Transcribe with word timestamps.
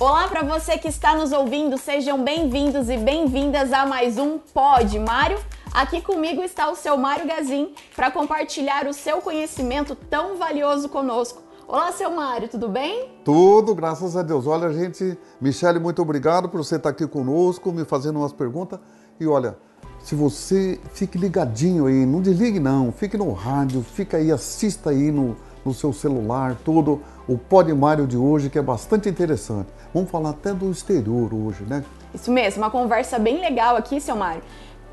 Olá 0.00 0.28
para 0.28 0.42
você 0.42 0.78
que 0.78 0.88
está 0.88 1.14
nos 1.14 1.30
ouvindo, 1.30 1.76
sejam 1.76 2.24
bem-vindos 2.24 2.88
e 2.88 2.96
bem-vindas 2.96 3.70
a 3.70 3.84
mais 3.84 4.16
um 4.16 4.38
Pod 4.38 4.98
Mário. 4.98 5.38
Aqui 5.74 6.00
comigo 6.00 6.42
está 6.42 6.70
o 6.70 6.74
seu 6.74 6.96
Mário 6.96 7.26
Gazin 7.26 7.74
para 7.94 8.10
compartilhar 8.10 8.86
o 8.86 8.94
seu 8.94 9.18
conhecimento 9.20 9.94
tão 9.94 10.38
valioso 10.38 10.88
conosco. 10.88 11.42
Olá, 11.68 11.92
seu 11.92 12.10
Mário, 12.10 12.48
tudo 12.48 12.66
bem? 12.66 13.10
Tudo, 13.22 13.74
graças 13.74 14.16
a 14.16 14.22
Deus. 14.22 14.46
Olha, 14.46 14.72
gente, 14.72 15.18
Michele, 15.38 15.78
muito 15.78 16.00
obrigado 16.00 16.48
por 16.48 16.64
você 16.64 16.76
estar 16.76 16.88
aqui 16.88 17.06
conosco, 17.06 17.70
me 17.70 17.84
fazendo 17.84 18.20
umas 18.20 18.32
perguntas. 18.32 18.80
E 19.20 19.26
olha, 19.26 19.58
se 19.98 20.14
você 20.14 20.80
fique 20.94 21.18
ligadinho 21.18 21.84
aí, 21.84 22.06
não 22.06 22.22
desligue 22.22 22.58
não, 22.58 22.90
fique 22.90 23.18
no 23.18 23.30
rádio, 23.34 23.82
fica 23.82 24.16
aí, 24.16 24.32
assista 24.32 24.88
aí 24.88 25.12
no, 25.12 25.36
no 25.64 25.74
seu 25.74 25.92
celular, 25.92 26.56
tudo, 26.64 27.00
o 27.28 27.36
Pod 27.36 27.72
Mário 27.72 28.06
de 28.06 28.16
hoje, 28.16 28.50
que 28.50 28.58
é 28.58 28.62
bastante 28.62 29.08
interessante. 29.08 29.68
Vamos 29.92 30.10
falar 30.10 30.30
até 30.30 30.52
do 30.52 30.70
exterior 30.70 31.32
hoje, 31.32 31.64
né? 31.64 31.84
Isso 32.14 32.30
mesmo, 32.30 32.62
uma 32.62 32.70
conversa 32.70 33.18
bem 33.18 33.40
legal 33.40 33.76
aqui, 33.76 34.00
seu 34.00 34.16
Mário. 34.16 34.42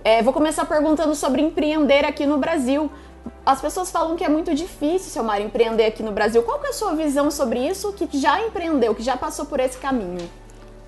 É, 0.03 0.21
vou 0.21 0.33
começar 0.33 0.65
perguntando 0.65 1.13
sobre 1.15 1.41
empreender 1.41 2.05
aqui 2.05 2.25
no 2.25 2.37
Brasil. 2.37 2.89
As 3.45 3.59
pessoas 3.59 3.91
falam 3.91 4.15
que 4.15 4.23
é 4.23 4.29
muito 4.29 4.53
difícil, 4.53 5.11
seu 5.11 5.23
Mário, 5.23 5.45
empreender 5.45 5.85
aqui 5.85 6.03
no 6.03 6.11
Brasil. 6.11 6.43
Qual 6.43 6.63
é 6.63 6.69
a 6.69 6.73
sua 6.73 6.95
visão 6.95 7.29
sobre 7.31 7.59
isso, 7.67 7.91
que 7.93 8.17
já 8.17 8.39
empreendeu, 8.41 8.93
que 8.95 9.03
já 9.03 9.17
passou 9.17 9.45
por 9.45 9.59
esse 9.59 9.77
caminho? 9.77 10.29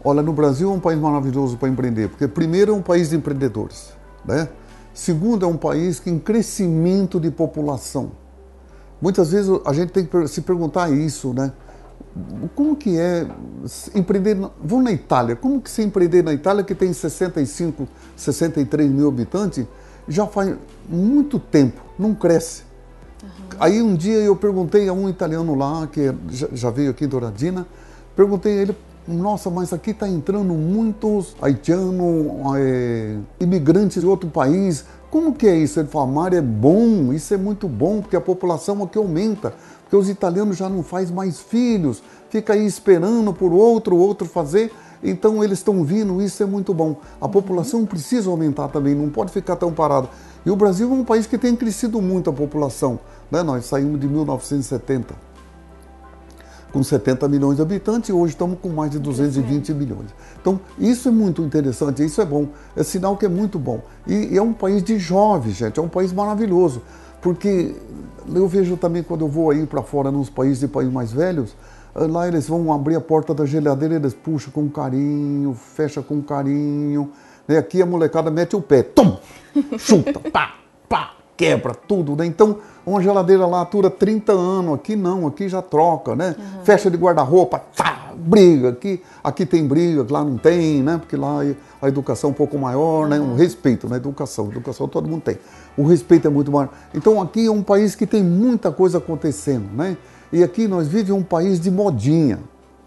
Olha, 0.04 0.22
no 0.22 0.32
Brasil 0.32 0.72
é 0.72 0.74
um 0.74 0.80
país 0.80 0.98
maravilhoso 0.98 1.58
para 1.58 1.68
empreender, 1.68 2.08
porque 2.10 2.28
primeiro 2.28 2.72
é 2.72 2.76
um 2.76 2.82
país 2.82 3.10
de 3.10 3.18
empreendedores, 3.18 3.94
né? 4.24 4.48
Segundo, 4.94 5.46
é 5.46 5.48
um 5.48 5.58
país 5.58 6.00
que 6.00 6.10
em 6.10 6.18
crescimento 6.18 7.20
de 7.20 7.30
população. 7.30 8.12
Muitas 9.02 9.32
vezes 9.32 9.50
a 9.66 9.74
gente 9.74 9.92
tem 9.92 10.06
que 10.06 10.28
se 10.28 10.42
perguntar 10.42 10.92
isso, 10.92 11.34
né? 11.34 11.52
como 12.56 12.76
que 12.76 12.98
é 12.98 13.28
empreender, 13.96 14.36
vamos 14.64 14.84
na 14.84 14.92
Itália, 14.92 15.36
como 15.36 15.62
que 15.62 15.70
se 15.70 15.82
empreender 15.84 16.24
na 16.24 16.34
Itália 16.34 16.64
que 16.64 16.74
tem 16.74 16.92
65, 16.92 17.88
63 18.16 18.90
mil 18.90 19.08
habitantes, 19.08 19.66
já 20.08 20.26
faz 20.26 20.56
muito 20.88 21.40
tempo, 21.40 21.82
não 21.98 22.16
cresce. 22.16 22.64
Uhum. 23.22 23.30
Aí 23.60 23.82
um 23.82 23.96
dia 23.96 24.18
eu 24.18 24.36
perguntei 24.36 24.88
a 24.90 24.94
um 24.94 25.08
italiano 25.08 25.56
lá, 25.56 25.88
que 25.88 26.14
já 26.54 26.70
veio 26.70 26.92
aqui 26.92 27.06
em 27.06 27.08
Douradina, 27.08 27.68
perguntei 28.16 28.58
a 28.58 28.62
ele, 28.62 28.78
nossa, 29.08 29.50
mas 29.50 29.74
aqui 29.74 29.92
está 29.92 30.08
entrando 30.08 30.54
muitos 30.54 31.36
haitianos, 31.42 32.28
é, 32.58 33.18
imigrantes 33.40 34.02
de 34.02 34.08
outro 34.08 34.30
país, 34.30 34.86
como 35.10 35.34
que 35.34 35.48
é 35.48 35.56
isso? 35.56 35.80
Ele 35.80 35.88
falou, 35.88 36.08
Mário, 36.08 36.38
é 36.38 36.42
bom, 36.42 37.12
isso 37.12 37.34
é 37.34 37.38
muito 37.38 37.68
bom, 37.68 38.02
porque 38.02 38.16
a 38.16 38.22
população 38.22 38.84
aqui 38.84 38.98
aumenta 38.98 39.54
porque 39.90 39.96
os 39.96 40.08
italianos 40.08 40.56
já 40.56 40.70
não 40.70 40.84
fazem 40.84 41.16
mais 41.16 41.40
filhos, 41.40 42.04
fica 42.30 42.54
aí 42.54 42.64
esperando 42.64 43.34
por 43.34 43.52
outro, 43.52 43.98
outro 43.98 44.28
fazer. 44.28 44.72
Então 45.04 45.44
eles 45.44 45.58
estão 45.58 45.84
vindo, 45.84 46.22
isso 46.22 46.44
é 46.44 46.46
muito 46.46 46.76
bom. 46.76 46.98
A 47.20 47.28
população 47.28 47.88
precisa 47.88 48.30
aumentar 48.30 48.68
também, 48.68 48.94
não 48.94 49.10
pode 49.10 49.32
ficar 49.32 49.56
tão 49.56 49.74
parada. 49.74 50.08
E 50.46 50.52
o 50.52 50.56
Brasil 50.56 50.92
é 50.92 50.94
um 50.94 51.04
país 51.04 51.26
que 51.26 51.40
tem 51.40 51.56
crescido 51.56 52.00
muito 52.00 52.30
a 52.30 52.34
população. 52.34 53.00
Né? 53.32 53.42
Nós 53.42 53.66
saímos 53.66 54.00
de 54.00 54.08
1970 54.08 55.29
com 56.72 56.84
70 56.84 57.28
milhões 57.28 57.56
de 57.56 57.62
habitantes 57.62 58.10
e 58.10 58.14
hoje 58.14 58.34
estamos 58.34 58.60
com 58.60 58.70
mais 58.70 58.92
de 58.92 59.00
220 59.00 59.74
milhões. 59.74 60.08
Então, 60.40 60.60
isso 60.78 61.08
é 61.08 61.12
muito 61.12 61.42
interessante, 61.42 62.04
isso 62.04 62.22
é 62.22 62.26
bom, 62.26 62.48
é 62.76 62.84
sinal 62.84 63.18
que 63.18 63.26
é 63.26 63.30
muito 63.30 63.58
bom. 63.58 63.82
E, 64.06 64.34
e 64.34 64.38
é 64.38 64.42
um 64.42 64.54
país 64.54 64.84
de 64.84 64.98
jovens, 65.00 65.56
gente, 65.56 65.80
é 65.80 65.84
um 65.84 65.90
país 65.90 66.14
maravilhoso, 66.14 66.82
porque 67.22 67.76
eu 68.34 68.48
vejo 68.48 68.78
também 68.78 69.04
quando 69.04 69.22
eu 69.22 69.28
vou 69.28 69.50
aí 69.50 69.66
para 69.66 69.82
fora, 69.82 70.12
nos 70.12 70.30
países 70.30 70.60
de 70.60 70.68
países 70.68 70.94
mais 70.94 71.12
velhos, 71.12 71.56
eh, 71.96 72.06
lá 72.06 72.28
eles 72.28 72.48
vão 72.48 72.72
abrir 72.72 72.96
a 72.96 73.02
porta 73.02 73.34
da 73.34 73.46
geladeira, 73.46 73.96
eles 73.96 74.14
puxam 74.14 74.52
com 74.52 74.70
carinho, 74.70 75.54
fecha 75.54 76.02
com 76.02 76.22
carinho. 76.22 77.10
Né? 77.48 77.58
Aqui 77.58 77.82
a 77.82 77.86
molecada 77.86 78.30
mete 78.30 78.56
o 78.56 78.62
pé, 78.62 78.84
tum, 78.84 79.18
chuta, 79.78 80.20
pá, 80.32 80.59
quebra 81.40 81.74
tudo. 81.74 82.18
Né? 82.18 82.26
Então, 82.26 82.58
uma 82.86 83.02
geladeira 83.02 83.46
lá 83.46 83.64
dura 83.64 83.90
30 83.90 84.34
anos, 84.34 84.74
aqui 84.74 84.98
não, 84.98 85.26
aqui 85.26 85.48
já 85.48 85.62
troca, 85.62 86.14
né? 86.14 86.36
Uhum. 86.38 86.66
Fecha 86.66 86.92
de 86.92 86.98
guarda-roupa, 86.98 87.64
tá, 87.78 88.12
briga. 88.14 88.70
Aqui, 88.70 89.02
aqui 89.24 89.46
tem 89.46 89.66
briga, 89.66 90.06
lá 90.10 90.22
não 90.22 90.38
tem, 90.38 90.84
né? 90.84 90.98
Porque 90.98 91.16
lá 91.16 91.40
a 91.82 91.88
educação 91.88 92.30
é 92.30 92.32
um 92.32 92.36
pouco 92.36 92.58
maior, 92.58 93.08
né? 93.08 93.18
Um 93.22 93.36
respeito 93.36 93.88
na 93.88 93.96
educação. 93.96 94.48
Educação 94.48 94.86
todo 94.86 95.08
mundo 95.08 95.22
tem 95.22 95.38
o 95.78 95.86
respeito 95.86 96.28
é 96.28 96.30
muito 96.30 96.52
maior. 96.52 96.70
Então 96.94 97.22
aqui 97.22 97.46
é 97.46 97.52
um 97.52 97.64
país 97.64 97.96
que 97.96 98.06
tem 98.06 98.22
muita 98.22 98.70
coisa 98.70 98.98
acontecendo, 98.98 99.70
né? 99.74 99.96
E 100.32 100.44
aqui 100.44 100.68
nós 100.68 100.88
vivemos 100.88 101.22
um 101.22 101.24
país 101.24 101.58
de 101.58 101.72
modinha. 101.72 102.40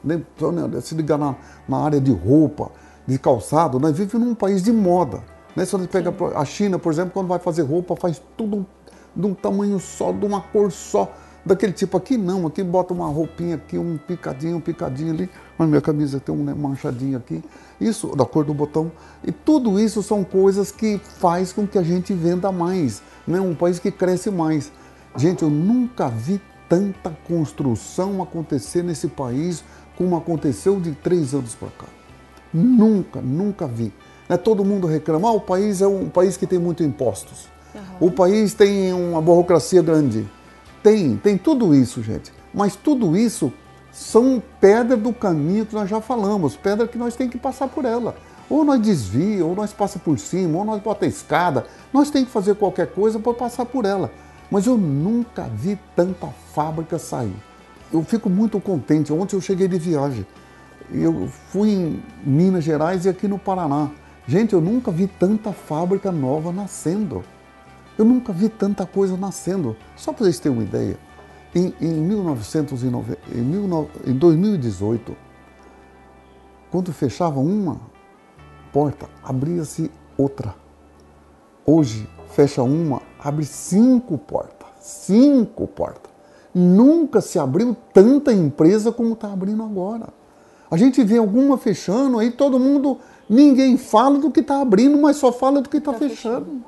Né? 0.04 0.20
né 0.40 0.80
se 0.82 0.94
ligar 0.94 1.16
na, 1.16 1.34
na 1.66 1.78
área 1.78 2.00
de 2.00 2.12
roupa, 2.12 2.70
de 3.06 3.18
calçado, 3.18 3.80
nós 3.80 3.96
vivemos 3.96 4.28
num 4.28 4.34
país 4.34 4.62
de 4.62 4.70
moda. 4.70 5.22
Né? 5.54 5.64
Se 5.64 5.72
você 5.72 5.86
pega 5.86 6.12
a 6.34 6.44
China, 6.44 6.78
por 6.78 6.92
exemplo, 6.92 7.12
quando 7.12 7.28
vai 7.28 7.38
fazer 7.38 7.62
roupa, 7.62 7.96
faz 7.96 8.20
tudo 8.36 8.66
de 9.14 9.26
um 9.26 9.34
tamanho 9.34 9.78
só, 9.78 10.12
de 10.12 10.24
uma 10.24 10.40
cor 10.40 10.70
só 10.70 11.12
daquele 11.44 11.72
tipo. 11.72 11.96
Aqui 11.96 12.16
não, 12.16 12.46
aqui 12.46 12.62
bota 12.62 12.94
uma 12.94 13.08
roupinha 13.08 13.56
aqui, 13.56 13.76
um 13.78 13.98
picadinho, 13.98 14.56
um 14.56 14.60
picadinho 14.60 15.12
ali. 15.12 15.30
Mas 15.58 15.68
minha 15.68 15.80
camisa 15.80 16.18
tem 16.18 16.34
um 16.34 16.44
né, 16.44 16.54
manchadinho 16.54 17.18
aqui. 17.18 17.42
Isso, 17.80 18.14
da 18.16 18.24
cor 18.24 18.44
do 18.44 18.54
botão. 18.54 18.90
E 19.24 19.32
tudo 19.32 19.78
isso 19.78 20.02
são 20.02 20.24
coisas 20.24 20.70
que 20.72 20.98
faz 20.98 21.52
com 21.52 21.66
que 21.66 21.78
a 21.78 21.82
gente 21.82 22.12
venda 22.12 22.50
mais. 22.50 23.02
Né? 23.26 23.40
Um 23.40 23.54
país 23.54 23.78
que 23.78 23.90
cresce 23.90 24.30
mais. 24.30 24.72
Gente, 25.16 25.42
eu 25.42 25.50
nunca 25.50 26.08
vi 26.08 26.40
tanta 26.68 27.10
construção 27.28 28.22
acontecer 28.22 28.82
nesse 28.82 29.08
país 29.08 29.62
como 29.96 30.16
aconteceu 30.16 30.80
de 30.80 30.92
três 30.92 31.34
anos 31.34 31.54
para 31.54 31.68
cá. 31.68 31.86
Nunca, 32.52 33.20
nunca 33.20 33.66
vi. 33.66 33.92
Né? 34.32 34.38
Todo 34.38 34.64
mundo 34.64 34.86
reclama, 34.86 35.28
ah, 35.28 35.32
o 35.32 35.40
país 35.40 35.82
é 35.82 35.86
um 35.86 36.08
país 36.08 36.38
que 36.38 36.46
tem 36.46 36.58
muitos 36.58 36.86
impostos. 36.86 37.48
Uhum. 37.74 38.08
O 38.08 38.10
país 38.10 38.54
tem 38.54 38.90
uma 38.92 39.20
burocracia 39.20 39.82
grande. 39.82 40.26
Tem, 40.82 41.16
tem 41.18 41.36
tudo 41.36 41.74
isso, 41.74 42.02
gente. 42.02 42.32
Mas 42.52 42.74
tudo 42.74 43.14
isso 43.14 43.52
são 43.92 44.42
pedras 44.58 44.98
do 44.98 45.12
caminho 45.12 45.66
que 45.66 45.74
nós 45.74 45.88
já 45.88 46.00
falamos, 46.00 46.56
pedra 46.56 46.88
que 46.88 46.96
nós 46.96 47.14
temos 47.14 47.32
que 47.32 47.38
passar 47.38 47.68
por 47.68 47.84
ela. 47.84 48.16
Ou 48.48 48.64
nós 48.64 48.80
desvia, 48.80 49.44
ou 49.44 49.54
nós 49.54 49.72
passa 49.72 49.98
por 49.98 50.18
cima, 50.18 50.58
ou 50.58 50.64
nós 50.64 50.80
bota 50.80 51.04
a 51.04 51.08
escada. 51.08 51.66
Nós 51.92 52.10
temos 52.10 52.28
que 52.28 52.32
fazer 52.32 52.54
qualquer 52.54 52.86
coisa 52.86 53.18
para 53.18 53.34
passar 53.34 53.66
por 53.66 53.84
ela. 53.84 54.10
Mas 54.50 54.66
eu 54.66 54.78
nunca 54.78 55.42
vi 55.42 55.78
tanta 55.94 56.28
fábrica 56.54 56.98
sair. 56.98 57.36
Eu 57.92 58.02
fico 58.02 58.30
muito 58.30 58.58
contente. 58.60 59.12
Ontem 59.12 59.36
eu 59.36 59.42
cheguei 59.42 59.68
de 59.68 59.78
viagem. 59.78 60.26
Eu 60.90 61.28
fui 61.50 61.70
em 61.70 62.02
Minas 62.24 62.64
Gerais 62.64 63.04
e 63.04 63.10
aqui 63.10 63.28
no 63.28 63.38
Paraná. 63.38 63.90
Gente, 64.26 64.52
eu 64.52 64.60
nunca 64.60 64.90
vi 64.90 65.06
tanta 65.06 65.52
fábrica 65.52 66.12
nova 66.12 66.52
nascendo. 66.52 67.24
Eu 67.98 68.04
nunca 68.04 68.32
vi 68.32 68.48
tanta 68.48 68.86
coisa 68.86 69.16
nascendo. 69.16 69.76
Só 69.96 70.12
para 70.12 70.24
vocês 70.24 70.38
terem 70.38 70.58
uma 70.58 70.64
ideia, 70.64 70.98
em, 71.54 71.74
em, 71.80 71.92
1990, 71.92 73.18
em, 73.34 74.10
em 74.10 74.14
2018, 74.14 75.16
quando 76.70 76.92
fechava 76.92 77.40
uma 77.40 77.80
porta, 78.72 79.08
abria-se 79.22 79.90
outra. 80.16 80.54
Hoje, 81.66 82.08
fecha 82.28 82.62
uma, 82.62 83.02
abre 83.18 83.44
cinco 83.44 84.16
portas. 84.16 84.68
Cinco 84.80 85.66
portas. 85.66 86.10
Nunca 86.54 87.20
se 87.20 87.38
abriu 87.38 87.76
tanta 87.92 88.32
empresa 88.32 88.90
como 88.90 89.14
está 89.14 89.32
abrindo 89.32 89.62
agora. 89.62 90.08
A 90.70 90.76
gente 90.76 91.04
vê 91.04 91.18
alguma 91.18 91.58
fechando, 91.58 92.18
aí 92.18 92.30
todo 92.30 92.58
mundo, 92.58 92.98
ninguém 93.32 93.78
fala 93.78 94.18
do 94.18 94.30
que 94.30 94.40
está 94.40 94.60
abrindo, 94.60 94.98
mas 94.98 95.16
só 95.16 95.32
fala 95.32 95.62
do 95.62 95.68
que 95.68 95.78
está 95.78 95.92
tá 95.92 95.98
fechando. 95.98 96.44
fechando. 96.44 96.64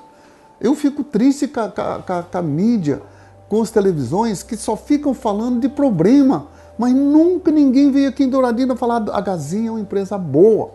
Eu 0.61 0.75
fico 0.75 1.05
triste 1.05 1.47
com 1.47 1.61
a, 1.61 1.69
com, 1.69 1.83
a, 2.13 2.23
com 2.23 2.39
a, 2.39 2.43
mídia, 2.43 3.03
com 3.49 3.61
as 3.61 3.71
televisões 3.71 4.43
que 4.43 4.57
só 4.57 4.75
ficam 4.75 5.13
falando 5.13 5.61
de 5.61 5.69
problema, 5.69 6.47
mas 6.79 6.95
nunca 6.95 7.51
ninguém 7.51 7.91
veio 7.91 8.09
aqui 8.09 8.25
em 8.25 8.31
Douradina 8.31 8.75
falar 8.75 9.05
a 9.13 9.21
Gazinha 9.21 9.69
é 9.69 9.71
uma 9.73 9.81
empresa 9.81 10.17
boa. 10.17 10.71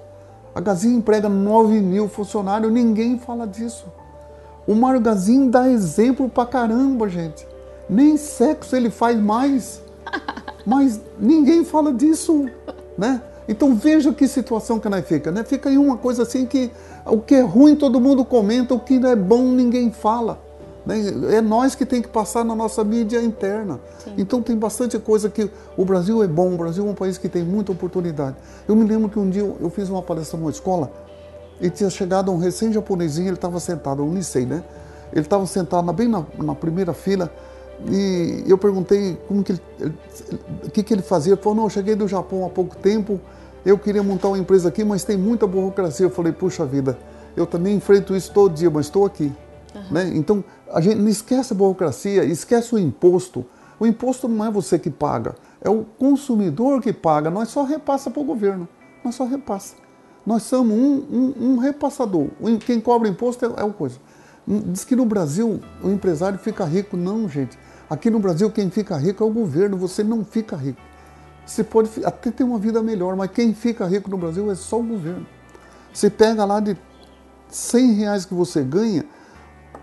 A 0.53 0.62
Gazinha 0.62 0.95
emprega 0.95 1.27
9 1.27 1.80
mil 1.81 2.07
funcionários, 2.07 2.71
ninguém 2.71 3.18
fala 3.18 3.47
disso. 3.47 3.85
O 4.68 4.75
Mário 4.75 5.01
Gazinho 5.01 5.50
dá 5.50 5.68
exemplo 5.68 6.30
pra 6.30 6.45
caramba, 6.45 7.09
gente. 7.09 7.47
Nem 7.89 8.15
sexo 8.18 8.75
ele 8.75 8.92
faz 8.92 9.19
mais. 9.19 9.81
Mas 10.65 11.01
ninguém 11.19 11.65
fala 11.65 11.92
disso, 11.92 12.47
né? 12.95 13.21
Então 13.50 13.74
veja 13.74 14.13
que 14.13 14.28
situação 14.28 14.80
que 14.80 14.88
nós 14.88 15.04
fica, 15.07 15.31
né? 15.31 15.44
Fica 15.44 15.69
aí 15.69 15.78
uma 15.78 15.98
coisa 15.98 16.22
assim 16.22 16.46
que 16.46 16.69
o 17.04 17.18
que 17.18 17.34
é 17.34 17.42
ruim 17.42 17.75
todo 17.75 18.00
mundo 18.00 18.24
comenta, 18.24 18.75
o 18.75 18.80
que 18.80 19.00
não 19.00 19.10
é 19.10 19.16
bom 19.16 19.42
ninguém 19.42 19.92
fala. 19.92 20.40
Né? 20.86 21.01
É 21.31 21.42
nós 21.42 21.74
que 21.74 21.84
tem 21.84 22.00
que 22.00 22.07
passar 22.07 22.46
na 22.46 22.54
nossa 22.54 22.84
mídia 22.84 23.19
interna. 23.19 23.80
Sim. 24.04 24.13
Então 24.19 24.40
tem 24.40 24.56
bastante 24.56 25.00
coisa 25.00 25.31
que 25.31 25.50
o 25.75 25.84
Brasil 25.84 26.22
é 26.22 26.28
bom, 26.28 26.54
o 26.54 26.57
Brasil 26.57 26.86
é 26.86 26.90
um 26.92 26.94
país 26.94 27.18
que 27.18 27.28
tem 27.28 27.44
muita 27.44 27.72
oportunidade. 27.72 28.36
Eu 28.68 28.75
me 28.75 28.86
lembro 28.86 29.10
que 29.10 29.18
um 29.18 29.28
dia 29.28 29.42
eu 29.42 29.69
fiz 29.72 29.90
uma 29.90 30.04
palestra 30.04 30.38
numa 30.38 30.52
escola 30.52 30.92
e 31.60 31.72
tinha 31.72 31.90
chegado 31.90 32.31
um 32.31 32.38
recém-japonesinho, 32.38 33.30
ele 33.30 33.36
estava 33.36 33.60
sentado, 33.60 34.04
um 34.04 34.13
licei, 34.13 34.45
né? 34.45 34.63
Ele 35.12 35.22
estava 35.22 35.48
sentado 35.48 35.92
bem 35.92 36.07
na, 36.07 36.24
na 36.38 36.54
primeira 36.54 36.94
fila 36.94 37.31
e 37.90 38.44
eu 38.45 38.60
perguntei 38.60 39.18
como 39.28 39.44
que 39.44 39.54
ele, 39.54 39.62
o 40.66 40.69
que, 40.69 40.84
que 40.84 40.94
ele 40.94 41.02
fazia. 41.02 41.34
Ele 41.34 41.42
falou, 41.42 41.56
não, 41.56 41.63
eu 41.63 41.69
cheguei 41.72 41.95
do 41.95 42.07
Japão 42.07 42.45
há 42.45 42.50
pouco 42.50 42.75
tempo 42.78 43.19
Eu 43.65 43.77
queria 43.77 44.01
montar 44.01 44.29
uma 44.29 44.38
empresa 44.38 44.69
aqui, 44.69 44.83
mas 44.83 45.03
tem 45.03 45.17
muita 45.17 45.45
burocracia. 45.45 46.06
Eu 46.06 46.09
falei, 46.09 46.31
puxa 46.31 46.65
vida, 46.65 46.97
eu 47.35 47.45
também 47.45 47.75
enfrento 47.75 48.15
isso 48.15 48.31
todo 48.31 48.53
dia, 48.53 48.69
mas 48.69 48.85
estou 48.85 49.06
aqui. 49.06 49.31
Uhum. 49.75 49.91
Né? 49.91 50.11
Então, 50.15 50.44
a 50.71 50.81
gente 50.81 50.95
não 50.95 51.09
esquece 51.09 51.53
a 51.53 51.56
burocracia, 51.56 52.23
esquece 52.23 52.73
o 52.73 52.79
imposto. 52.79 53.45
O 53.79 53.88
imposto 53.88 54.27
não 54.27 54.45
é 54.45 54.51
você 54.51 54.77
que 54.77 54.89
paga, 54.89 55.35
é 55.61 55.69
o 55.69 55.85
consumidor 55.97 56.81
que 56.81 56.91
paga. 56.91 57.29
Nós 57.29 57.50
só 57.50 57.63
repassa 57.63 58.09
para 58.09 58.21
o 58.21 58.25
governo. 58.25 58.67
Nós 59.03 59.15
só 59.15 59.25
repassa. 59.25 59.75
Nós 60.25 60.44
somos 60.44 60.75
um, 60.75 61.06
um, 61.11 61.33
um 61.39 61.57
repassador. 61.57 62.27
Quem 62.65 62.81
cobra 62.81 63.07
imposto 63.07 63.45
é, 63.45 63.61
é 63.61 63.63
o 63.63 63.71
coisa. 63.71 63.97
Diz 64.45 64.83
que 64.83 64.95
no 64.95 65.06
Brasil 65.06 65.61
o 65.81 65.89
empresário 65.89 66.38
fica 66.38 66.65
rico. 66.65 66.97
Não, 66.97 67.27
gente. 67.29 67.57
Aqui 67.89 68.09
no 68.09 68.19
Brasil 68.19 68.51
quem 68.51 68.69
fica 68.69 68.97
rico 68.97 69.23
é 69.23 69.27
o 69.27 69.31
governo. 69.31 69.77
Você 69.77 70.03
não 70.03 70.25
fica 70.25 70.56
rico. 70.56 70.81
Você 71.45 71.63
pode 71.63 71.89
até 72.06 72.31
ter 72.31 72.44
uma 72.44 72.59
vida 72.59 72.81
melhor, 72.81 73.15
mas 73.15 73.31
quem 73.31 73.53
fica 73.53 73.86
rico 73.86 74.09
no 74.09 74.18
Brasil 74.18 74.50
é 74.51 74.56
só 74.56 74.80
o 74.80 74.83
governo. 74.83 75.25
Você 75.94 76.09
pega 76.09 76.45
lá 76.45 76.59
de 76.59 76.77
100 77.50 77.94
reais 77.94 78.25
que 78.25 78.33
você 78.33 78.63
ganha, 78.63 79.03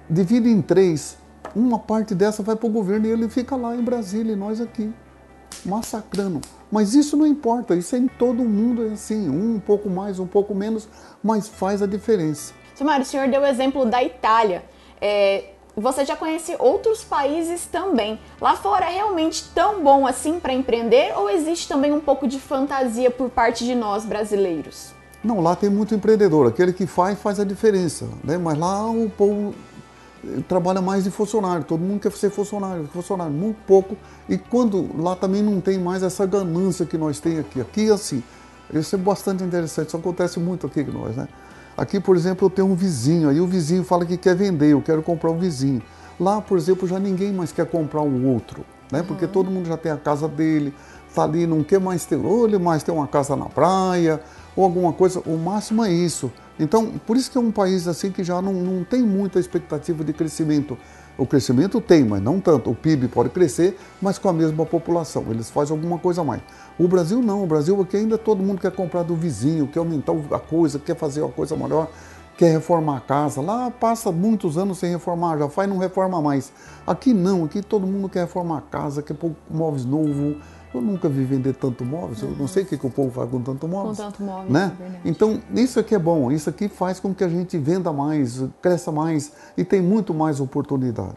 divide 0.09 0.49
em 0.49 0.63
três. 0.63 1.19
Uma 1.55 1.79
parte 1.79 2.15
dessa 2.15 2.43
vai 2.43 2.55
para 2.55 2.67
o 2.67 2.71
governo 2.71 3.07
e 3.07 3.11
ele 3.11 3.29
fica 3.29 3.57
lá 3.57 3.75
em 3.75 3.83
Brasília 3.83 4.33
e 4.33 4.37
nós 4.37 4.61
aqui, 4.61 4.93
massacrando. 5.65 6.41
Mas 6.71 6.95
isso 6.95 7.17
não 7.17 7.27
importa, 7.27 7.75
isso 7.75 7.95
é 7.97 7.99
em 7.99 8.09
todo 8.09 8.45
mundo 8.45 8.87
é 8.87 8.93
assim, 8.93 9.29
um, 9.29 9.59
pouco 9.59 9.89
mais, 9.89 10.19
um 10.19 10.27
pouco 10.27 10.55
menos, 10.55 10.89
mas 11.23 11.49
faz 11.49 11.83
a 11.83 11.87
diferença. 11.87 12.53
Mário, 12.81 13.05
o 13.05 13.07
senhor 13.07 13.29
deu 13.29 13.41
o 13.41 13.47
exemplo 13.47 13.87
da 13.87 14.03
Itália. 14.05 14.65
É, 15.01 15.53
você 15.77 16.05
já 16.05 16.17
conhece 16.17 16.57
outros 16.59 17.05
países 17.05 17.67
também. 17.67 18.19
Lá 18.41 18.57
fora 18.57 18.87
é 18.87 18.95
realmente 18.95 19.45
tão 19.55 19.83
bom 19.83 20.07
assim 20.07 20.41
para 20.41 20.53
empreender 20.53 21.13
ou 21.17 21.29
existe 21.29 21.69
também 21.69 21.93
um 21.93 22.01
pouco 22.01 22.27
de 22.27 22.41
fantasia 22.41 23.11
por 23.11 23.29
parte 23.29 23.65
de 23.65 23.75
nós 23.75 24.05
brasileiros? 24.05 24.95
Não, 25.23 25.41
lá 25.41 25.55
tem 25.55 25.69
muito 25.69 25.95
empreendedor. 25.95 26.47
Aquele 26.47 26.73
que 26.73 26.87
faz, 26.87 27.19
faz 27.19 27.39
a 27.39 27.45
diferença. 27.45 28.09
Né? 28.25 28.39
Mas 28.39 28.59
lá 28.59 28.89
o 28.91 29.11
povo 29.11 29.55
trabalha 30.49 30.81
mais 30.81 31.05
de 31.05 31.11
funcionário. 31.11 31.65
Todo 31.65 31.81
mundo 31.81 32.01
quer 32.01 32.13
ser 32.13 32.31
funcionário, 32.31 32.89
funcionário, 32.93 33.33
muito 33.33 33.59
pouco. 33.67 33.97
E 34.29 34.39
quando 34.39 34.89
lá 35.01 35.15
também 35.15 35.43
não 35.43 35.61
tem 35.61 35.79
mais 35.79 36.03
essa 36.03 36.25
ganância 36.25 36.87
que 36.87 36.97
nós 36.97 37.21
temos 37.21 37.41
aqui. 37.41 37.61
Aqui, 37.61 37.91
assim, 37.91 38.23
isso 38.73 38.95
é 38.95 38.99
bastante 38.99 39.45
interessante. 39.45 39.89
Isso 39.89 39.97
acontece 39.97 40.41
muito 40.41 40.67
aqui 40.67 40.85
com 40.85 40.93
nós, 40.93 41.17
né? 41.17 41.29
Aqui, 41.77 42.01
por 42.01 42.17
exemplo, 42.17 42.47
eu 42.47 42.51
tenho 42.51 42.69
um 42.69 42.75
vizinho, 42.75 43.29
aí 43.29 43.41
o 43.41 43.47
vizinho 43.47 43.85
fala 43.85 44.07
que 44.07 44.17
quer 44.17 44.35
vender, 44.35 44.73
eu 44.73 44.81
quero 44.81 45.03
comprar 45.03 45.31
um 45.31 45.39
vizinho. 45.39 45.83
Lá, 46.19 46.41
por 46.41 46.57
exemplo, 46.57 46.89
já 46.89 46.99
ninguém 46.99 47.33
mais 47.33 47.53
quer 47.53 47.67
comprar 47.67 48.01
um 48.01 48.33
outro, 48.33 48.65
né? 48.91 49.03
Porque 49.03 49.27
uhum. 49.27 49.31
todo 49.31 49.51
mundo 49.51 49.67
já 49.69 49.77
tem 49.77 49.93
a 49.93 49.97
casa 49.97 50.27
dele, 50.27 50.73
tá 51.15 51.25
ali, 51.25 51.47
não 51.47 51.63
quer 51.63 51.79
mais 51.79 52.07
ter, 52.07 52.17
ou 52.17 52.47
ele 52.47 52.59
mais 52.59 52.83
tem 52.83 52.95
uma 52.95 53.07
casa 53.07 53.37
na 53.37 53.45
praia, 53.47 54.21
ou 54.57 54.65
alguma 54.65 54.93
coisa, 54.93 55.21
o 55.27 55.37
máximo 55.37 55.85
é 55.85 55.93
isso. 55.93 56.33
Então, 56.59 56.93
por 57.07 57.17
isso 57.17 57.31
que 57.31 57.37
é 57.37 57.41
um 57.41 57.53
país 57.53 57.87
assim 57.87 58.11
que 58.11 58.25
já 58.25 58.41
não, 58.41 58.53
não 58.53 58.85
tem 58.85 59.03
muita 59.03 59.39
expectativa 59.39 60.03
de 60.03 60.13
crescimento. 60.13 60.79
O 61.19 61.27
crescimento 61.27 61.81
tem, 61.81 62.05
mas 62.05 62.23
não 62.23 62.41
tanto. 62.41 62.71
O 62.71 62.75
PIB 62.75 63.09
pode 63.09 63.31
crescer, 63.31 63.79
mas 64.01 64.19
com 64.19 64.29
a 64.29 64.33
mesma 64.33 64.67
população. 64.67 65.25
Eles 65.31 65.51
fazem 65.51 65.75
alguma 65.75 65.99
coisa 65.99 66.21
a 66.21 66.25
mais. 66.25 66.43
O 66.79 66.87
Brasil 66.87 67.23
não, 67.23 67.43
o 67.43 67.47
Brasil 67.47 67.81
aqui 67.81 67.97
ainda 67.97 68.19
todo 68.19 68.43
mundo 68.43 68.61
quer 68.61 68.71
comprar 68.71 69.03
do 69.03 69.15
vizinho, 69.15 69.67
quer 69.67 69.79
aumentar 69.79 70.13
a 70.31 70.39
coisa, 70.39 70.79
quer 70.79 70.95
fazer 70.95 71.23
uma 71.23 71.33
coisa 71.33 71.57
melhor, 71.57 71.89
quer 72.37 72.53
reformar 72.53 72.99
a 72.99 73.01
casa. 73.01 73.41
Lá 73.41 73.71
passa 73.71 74.13
muitos 74.13 74.59
anos 74.59 74.79
sem 74.79 74.91
reformar, 74.91 75.39
já 75.39 75.49
faz 75.49 75.69
não 75.69 75.79
reforma 75.79 76.21
mais. 76.21 76.53
Aqui 76.87 77.15
não, 77.15 77.45
aqui 77.45 77.63
todo 77.63 77.87
mundo 77.87 78.11
quer 78.11 78.21
reformar 78.21 78.59
a 78.59 78.61
casa, 78.61 79.03
quer 79.03 79.15
pôr 79.15 79.33
móveis 79.51 79.87
novos. 79.87 80.37
Eu 80.77 80.83
nunca 80.83 81.09
vi 81.09 81.25
vender 81.25 81.55
tanto 81.55 81.85
móveis, 81.85 82.23
eu 82.23 82.31
não 82.31 82.47
sei 82.47 82.63
o 82.63 82.67
que, 82.67 82.77
que 82.77 82.87
o 82.87 82.91
povo 82.91 83.11
faz 83.11 83.31
com 83.31 83.41
tanto 83.41 83.67
móveis. 83.67 83.97
Com 83.97 84.05
tanto 84.05 84.23
móveis, 84.23 84.51
né? 84.51 84.77
É 84.79 85.09
então, 85.09 85.41
isso 85.55 85.81
aqui 85.81 85.95
é 85.95 85.99
bom, 85.99 86.31
isso 86.31 86.51
aqui 86.51 86.69
faz 86.69 87.01
com 87.01 87.15
que 87.15 87.25
a 87.25 87.29
gente 87.29 87.57
venda 87.57 87.93
mais, 87.93 88.45
cresça 88.61 88.93
mais 88.93 89.33
e 89.57 89.65
tem 89.65 89.81
muito 89.81 90.13
mais 90.13 90.39
oportunidade. 90.39 91.17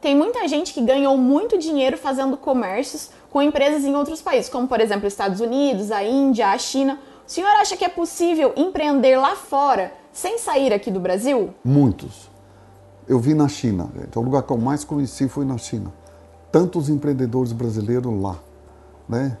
Tem 0.00 0.16
muita 0.16 0.46
gente 0.48 0.72
que 0.72 0.80
ganhou 0.80 1.16
muito 1.16 1.58
dinheiro 1.58 1.98
fazendo 1.98 2.36
comércios 2.36 3.10
com 3.30 3.42
empresas 3.42 3.84
em 3.84 3.94
outros 3.94 4.22
países, 4.22 4.50
como 4.50 4.66
por 4.66 4.80
exemplo 4.80 5.06
Estados 5.06 5.40
Unidos, 5.40 5.90
a 5.90 6.02
Índia, 6.02 6.48
a 6.48 6.58
China. 6.58 6.98
O 7.26 7.30
senhor 7.30 7.48
acha 7.60 7.76
que 7.76 7.84
é 7.84 7.88
possível 7.88 8.52
empreender 8.56 9.18
lá 9.18 9.34
fora 9.34 9.92
sem 10.12 10.38
sair 10.38 10.72
aqui 10.72 10.90
do 10.90 11.00
Brasil? 11.00 11.50
Muitos. 11.64 12.30
Eu 13.06 13.18
vi 13.18 13.34
na 13.34 13.48
China. 13.48 13.90
Então, 14.06 14.22
o 14.22 14.24
lugar 14.24 14.42
que 14.42 14.52
eu 14.52 14.56
mais 14.56 14.82
conheci 14.82 15.28
foi 15.28 15.44
na 15.44 15.58
China. 15.58 15.92
Tantos 16.50 16.88
empreendedores 16.88 17.52
brasileiros 17.52 18.12
lá, 18.22 18.38
né? 19.08 19.36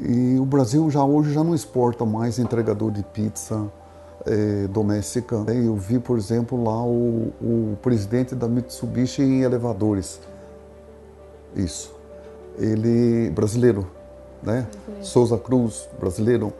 E 0.00 0.38
o 0.38 0.44
Brasil 0.44 0.90
já 0.90 1.04
hoje 1.04 1.32
já 1.32 1.44
não 1.44 1.54
exporta 1.54 2.04
mais 2.04 2.38
entregador 2.38 2.90
de 2.90 3.02
pizza 3.02 3.70
é, 4.24 4.66
doméstica. 4.68 5.42
Né? 5.44 5.66
Eu 5.66 5.76
vi, 5.76 5.98
por 5.98 6.16
exemplo, 6.16 6.62
lá 6.62 6.82
o, 6.82 7.32
o 7.40 7.78
presidente 7.82 8.34
da 8.34 8.48
Mitsubishi 8.48 9.22
em 9.22 9.42
elevadores. 9.42 10.20
Isso 11.54 12.02
ele 12.58 13.30
brasileiro, 13.30 13.86
né? 14.42 14.66
Brasileiro. 14.66 15.04
Souza 15.04 15.38
Cruz, 15.38 15.88
brasileiro, 15.98 16.52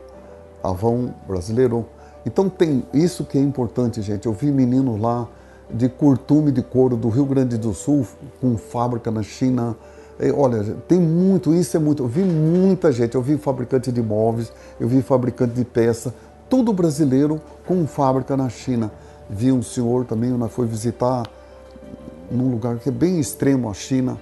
Avão, 0.63 1.13
brasileiro. 1.27 1.85
Então 2.25 2.49
tem 2.49 2.85
isso 2.93 3.25
que 3.25 3.37
é 3.37 3.41
importante, 3.41 4.01
gente. 4.01 4.25
Eu 4.25 4.33
vi 4.33 4.51
meninos 4.51 4.99
lá 4.99 5.27
de 5.69 5.89
curtume 5.89 6.51
de 6.51 6.61
couro 6.61 6.95
do 6.95 7.09
Rio 7.09 7.25
Grande 7.25 7.57
do 7.57 7.73
Sul, 7.73 8.05
com 8.39 8.57
fábrica 8.57 9.11
na 9.11 9.23
China. 9.23 9.75
E, 10.19 10.31
olha, 10.31 10.63
tem 10.87 10.99
muito, 10.99 11.53
isso 11.53 11.75
é 11.75 11.79
muito. 11.79 12.03
Eu 12.03 12.07
vi 12.07 12.23
muita 12.23 12.91
gente, 12.91 13.15
eu 13.15 13.21
vi 13.21 13.37
fabricante 13.37 13.91
de 13.91 14.01
móveis, 14.01 14.51
eu 14.79 14.87
vi 14.87 15.01
fabricante 15.01 15.53
de 15.53 15.65
peça, 15.65 16.13
tudo 16.49 16.71
brasileiro 16.71 17.41
com 17.65 17.85
fábrica 17.87 18.37
na 18.37 18.49
China. 18.49 18.91
Vi 19.29 19.51
um 19.51 19.61
senhor 19.61 20.05
também, 20.05 20.29
nós 20.31 20.51
foi 20.51 20.67
visitar 20.67 21.23
num 22.31 22.49
lugar 22.49 22.77
que 22.77 22.89
é 22.89 22.91
bem 22.91 23.19
extremo 23.19 23.69
a 23.69 23.73
China, 23.73 24.17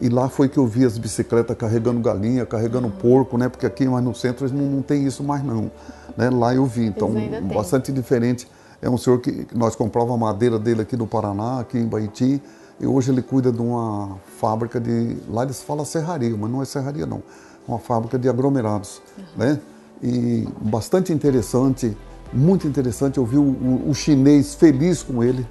e 0.00 0.08
lá 0.08 0.28
foi 0.28 0.48
que 0.48 0.58
eu 0.58 0.66
vi 0.66 0.84
as 0.84 0.98
bicicletas 0.98 1.56
carregando 1.56 2.00
galinha, 2.00 2.44
carregando 2.44 2.90
porco, 2.90 3.38
né? 3.38 3.48
Porque 3.48 3.64
aqui 3.64 3.86
mais 3.86 4.04
no 4.04 4.14
centro 4.14 4.46
não, 4.52 4.66
não 4.66 4.82
tem 4.82 5.06
isso 5.06 5.22
mais 5.22 5.42
não. 5.44 5.70
Né? 6.16 6.30
Lá 6.30 6.54
eu 6.54 6.66
vi, 6.66 6.86
então 6.86 7.12
bastante 7.54 7.92
diferente. 7.92 8.48
É 8.82 8.90
um 8.90 8.98
senhor 8.98 9.18
que 9.20 9.46
nós 9.54 9.74
comprava 9.74 10.12
a 10.12 10.16
madeira 10.16 10.58
dele 10.58 10.82
aqui 10.82 10.96
no 10.96 11.06
Paraná, 11.06 11.60
aqui 11.60 11.78
em 11.78 11.86
Baiti, 11.86 12.42
e 12.80 12.86
hoje 12.86 13.10
ele 13.10 13.22
cuida 13.22 13.52
de 13.52 13.60
uma 13.60 14.18
fábrica 14.38 14.80
de. 14.80 15.16
Lá 15.28 15.44
eles 15.44 15.62
falam 15.62 15.84
serraria, 15.84 16.36
mas 16.36 16.50
não 16.50 16.62
é 16.62 16.64
serraria 16.64 17.06
não. 17.06 17.22
Uma 17.66 17.78
fábrica 17.78 18.18
de 18.18 18.28
aglomerados, 18.28 19.00
uhum. 19.16 19.24
né? 19.36 19.60
E 20.02 20.46
bastante 20.60 21.12
interessante, 21.12 21.96
muito 22.32 22.66
interessante. 22.66 23.18
Eu 23.18 23.24
vi 23.24 23.38
o, 23.38 23.42
o, 23.42 23.90
o 23.90 23.94
chinês 23.94 24.54
feliz 24.54 25.02
com 25.02 25.22
ele, 25.22 25.46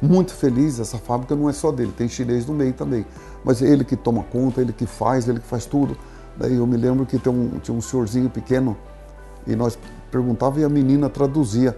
muito 0.00 0.32
feliz. 0.32 0.80
Essa 0.80 0.98
fábrica 0.98 1.36
não 1.36 1.48
é 1.48 1.52
só 1.52 1.70
dele, 1.70 1.92
tem 1.96 2.08
chinês 2.08 2.46
no 2.46 2.54
meio 2.54 2.72
também. 2.72 3.06
Mas 3.44 3.62
é 3.62 3.66
ele 3.66 3.84
que 3.84 3.94
toma 3.94 4.22
conta, 4.24 4.60
ele 4.60 4.72
que 4.72 4.86
faz, 4.86 5.28
ele 5.28 5.40
que 5.40 5.46
faz 5.46 5.66
tudo. 5.66 5.96
Daí 6.36 6.54
eu 6.54 6.66
me 6.66 6.76
lembro 6.76 7.06
que 7.06 7.16
um, 7.28 7.50
tinha 7.62 7.76
um 7.76 7.80
senhorzinho 7.80 8.28
pequeno 8.28 8.76
e 9.46 9.54
nós 9.54 9.78
perguntava 10.10 10.60
e 10.60 10.64
a 10.64 10.68
menina 10.68 11.08
traduzia. 11.08 11.76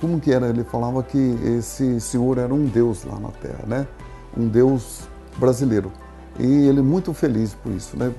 Como 0.00 0.20
que 0.20 0.32
era? 0.32 0.48
Ele 0.48 0.64
falava 0.64 1.02
que 1.02 1.18
esse 1.58 2.00
senhor 2.00 2.38
era 2.38 2.52
um 2.52 2.66
deus 2.66 3.04
lá 3.04 3.18
na 3.18 3.28
Terra, 3.28 3.64
né? 3.66 3.86
Um 4.36 4.46
deus 4.48 5.08
brasileiro. 5.36 5.90
E 6.38 6.66
ele 6.66 6.82
muito 6.82 7.14
feliz 7.14 7.54
por 7.54 7.72
isso, 7.72 7.96
né? 7.96 8.12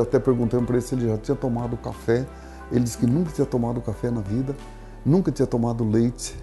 Até 0.00 0.18
perguntando 0.18 0.64
para 0.64 0.76
ele 0.76 0.82
se 0.82 0.94
ele 0.94 1.08
já 1.08 1.18
tinha 1.18 1.36
tomado 1.36 1.76
café. 1.76 2.26
Ele 2.72 2.84
disse 2.84 2.98
que 2.98 3.06
nunca 3.06 3.30
tinha 3.32 3.46
tomado 3.46 3.80
café 3.80 4.10
na 4.10 4.20
vida, 4.20 4.54
nunca 5.04 5.32
tinha 5.32 5.46
tomado 5.46 5.84
leite, 5.84 6.36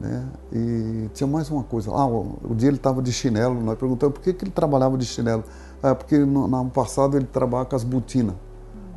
né? 0.00 0.26
E 0.52 1.08
tinha 1.14 1.26
mais 1.26 1.50
uma 1.50 1.62
coisa. 1.62 1.90
Ah, 1.92 2.06
o, 2.06 2.54
dia 2.56 2.68
ele 2.68 2.76
estava 2.76 3.00
de 3.00 3.12
chinelo, 3.12 3.60
nós 3.62 3.78
perguntamos 3.78 4.14
por 4.14 4.22
que, 4.22 4.32
que 4.32 4.44
ele 4.44 4.50
trabalhava 4.50 4.96
de 4.96 5.04
chinelo. 5.04 5.44
Ah, 5.82 5.94
porque 5.94 6.18
no, 6.18 6.48
no 6.48 6.70
passado 6.70 7.16
ele 7.16 7.26
trabalhava 7.26 7.68
com 7.68 7.76
as 7.76 7.84
botinas, 7.84 8.34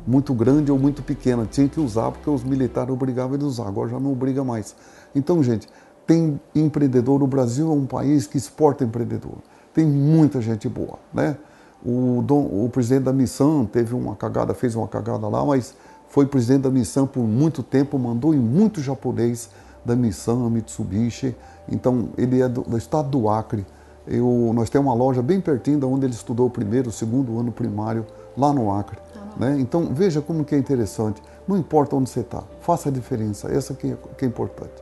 muito 0.06 0.32
grande 0.32 0.70
ou 0.70 0.78
muito 0.78 1.02
pequena. 1.02 1.46
Tinha 1.50 1.68
que 1.68 1.80
usar 1.80 2.12
porque 2.12 2.30
os 2.30 2.44
militares 2.44 2.90
obrigavam 2.90 3.34
ele 3.34 3.44
a 3.44 3.46
usar, 3.46 3.66
agora 3.66 3.90
já 3.90 3.98
não 3.98 4.12
obriga 4.12 4.44
mais. 4.44 4.76
Então, 5.14 5.42
gente, 5.42 5.66
tem 6.06 6.40
empreendedor. 6.54 7.22
O 7.22 7.26
Brasil 7.26 7.70
é 7.70 7.74
um 7.74 7.86
país 7.86 8.26
que 8.26 8.38
exporta 8.38 8.84
empreendedor. 8.84 9.38
Tem 9.74 9.84
muita 9.84 10.40
gente 10.40 10.68
boa, 10.68 10.98
né? 11.12 11.36
O, 11.84 12.22
dom, 12.22 12.64
o 12.64 12.68
presidente 12.72 13.04
da 13.04 13.12
missão 13.12 13.66
teve 13.66 13.94
uma 13.94 14.16
cagada, 14.16 14.54
fez 14.54 14.74
uma 14.74 14.88
cagada 14.88 15.28
lá, 15.28 15.44
mas 15.44 15.74
foi 16.08 16.26
presidente 16.26 16.62
da 16.62 16.70
missão 16.70 17.06
por 17.06 17.22
muito 17.22 17.62
tempo, 17.62 17.98
mandou 17.98 18.34
em 18.34 18.38
muito 18.38 18.80
japonês 18.80 19.50
da 19.84 19.94
missão 19.94 20.48
Mitsubishi. 20.48 21.36
Então, 21.68 22.08
ele 22.16 22.40
é 22.40 22.48
do, 22.48 22.62
do 22.62 22.78
estado 22.78 23.08
do 23.10 23.28
Acre. 23.28 23.66
Eu, 24.06 24.52
nós 24.54 24.70
temos 24.70 24.86
uma 24.86 24.94
loja 24.94 25.20
bem 25.20 25.40
pertinho 25.40 25.78
de 25.78 25.84
onde 25.84 26.06
ele 26.06 26.14
estudou 26.14 26.46
o 26.46 26.50
primeiro, 26.50 26.88
o 26.88 26.92
segundo 26.92 27.38
ano 27.38 27.52
primário, 27.52 28.06
lá 28.36 28.52
no 28.52 28.72
Acre. 28.72 28.98
Né? 29.36 29.56
Então, 29.60 29.88
veja 29.92 30.20
como 30.20 30.44
que 30.44 30.54
é 30.54 30.58
interessante. 30.58 31.22
Não 31.46 31.56
importa 31.56 31.94
onde 31.94 32.08
você 32.08 32.20
está, 32.20 32.42
faça 32.60 32.88
a 32.88 32.92
diferença. 32.92 33.52
Essa 33.52 33.74
que 33.74 33.92
é, 33.92 33.96
que 34.16 34.24
é 34.24 34.28
importante. 34.28 34.72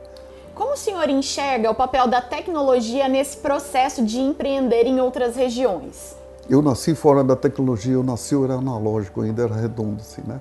Como 0.54 0.74
o 0.74 0.76
senhor 0.76 1.08
enxerga 1.10 1.70
o 1.70 1.74
papel 1.74 2.06
da 2.06 2.22
tecnologia 2.22 3.08
nesse 3.08 3.38
processo 3.38 4.04
de 4.04 4.20
empreender 4.20 4.86
em 4.86 5.00
outras 5.00 5.34
regiões? 5.34 6.16
Eu 6.48 6.62
nasci 6.62 6.94
fora 6.94 7.24
da 7.24 7.34
tecnologia, 7.34 7.94
eu 7.94 8.04
nasci, 8.04 8.34
eu 8.34 8.44
era 8.44 8.54
analógico, 8.54 9.22
ainda 9.22 9.42
era 9.42 9.54
redondo 9.54 9.96
assim, 10.00 10.22
né? 10.26 10.40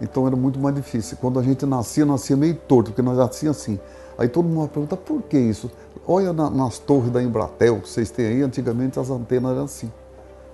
Então 0.00 0.26
era 0.26 0.36
muito 0.36 0.60
mais 0.60 0.74
difícil. 0.74 1.18
Quando 1.20 1.40
a 1.40 1.42
gente 1.42 1.66
nascia, 1.66 2.04
nascia 2.04 2.36
meio 2.36 2.54
torto, 2.54 2.90
porque 2.90 3.02
nós 3.02 3.16
nascíamos 3.16 3.58
assim. 3.58 3.80
Aí 4.16 4.28
todo 4.28 4.48
mundo 4.48 4.68
pergunta 4.68 4.96
por 4.96 5.22
que 5.22 5.38
isso? 5.38 5.70
Olha 6.06 6.32
na, 6.32 6.48
nas 6.50 6.78
torres 6.78 7.10
da 7.10 7.22
Embratel 7.22 7.80
que 7.80 7.88
vocês 7.88 8.10
têm 8.10 8.26
aí, 8.26 8.42
antigamente 8.42 9.00
as 9.00 9.10
antenas 9.10 9.52
eram 9.52 9.64
assim. 9.64 9.90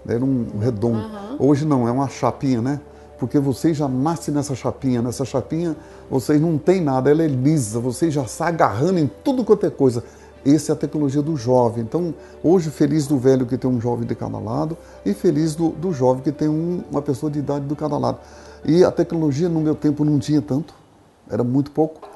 Era 0.09 0.25
um 0.25 0.47
redondo. 0.59 0.99
Uhum. 0.99 1.37
Hoje 1.39 1.67
não, 1.67 1.87
é 1.89 1.93
uma 1.93 2.09
chapinha, 2.09 2.63
né? 2.63 2.81
Porque 3.19 3.39
vocês 3.39 3.77
já 3.77 3.89
nascem 3.89 4.33
nessa 4.35 4.55
chapinha. 4.55 5.01
Nessa 5.01 5.25
chapinha 5.25 5.77
vocês 6.11 6.41
não 6.41 6.59
tem 6.59 6.81
nada, 6.81 7.11
ela 7.11 7.23
é 7.23 7.29
lisa, 7.29 7.79
vocês 7.79 8.13
já 8.13 8.23
estão 8.23 8.47
agarrando 8.47 8.99
em 8.99 9.11
tudo 9.23 9.45
quanto 9.45 9.67
é 9.67 9.71
coisa. 9.71 10.03
Essa 10.45 10.73
é 10.73 10.75
a 10.75 10.77
tecnologia 10.77 11.23
do 11.23 11.37
jovem. 11.37 11.83
Então, 11.83 12.15
hoje, 12.43 12.69
feliz 12.69 13.07
do 13.07 13.19
velho 13.19 13.47
que 13.47 13.57
tem 13.57 13.71
um 13.71 13.81
jovem 13.81 14.07
de 14.07 14.15
cada 14.15 14.39
lado 14.39 14.77
e 15.05 15.15
feliz 15.15 15.55
do, 15.55 15.71
do 15.71 15.93
jovem 15.93 16.23
que 16.23 16.33
tem 16.33 16.49
um, 16.49 16.83
uma 16.91 17.01
pessoa 17.01 17.33
de 17.33 17.39
idade 17.39 17.65
do 17.65 17.75
cada 17.75 17.97
lado. 17.97 18.19
E 18.65 18.85
a 18.85 18.91
tecnologia, 18.91 19.49
no 19.49 19.61
meu 19.61 19.75
tempo, 19.75 20.05
não 20.05 20.19
tinha 20.19 20.43
tanto, 20.43 20.75
era 21.31 21.43
muito 21.43 21.71
pouco. 21.71 22.09